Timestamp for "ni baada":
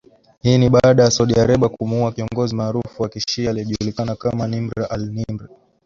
0.57-1.03